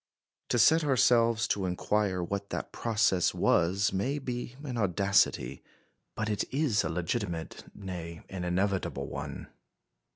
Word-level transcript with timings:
To 0.49 0.57
set 0.57 0.83
ourselves 0.83 1.47
to 1.49 1.67
inquire 1.67 2.23
what 2.23 2.49
that 2.49 2.71
process 2.71 3.35
was 3.35 3.93
may 3.93 4.17
be 4.17 4.55
an 4.63 4.75
audacity, 4.75 5.61
but 6.15 6.27
it 6.27 6.43
is 6.51 6.83
a 6.83 6.89
legitimate, 6.89 7.65
nay, 7.75 8.23
an 8.27 8.43
inevitable 8.43 9.05
one. 9.05 9.49